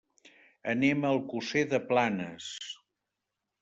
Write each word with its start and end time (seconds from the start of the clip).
Anem 0.73 1.05
a 1.05 1.13
Alcosser 1.17 1.63
de 1.77 1.83
Planes. 1.93 2.53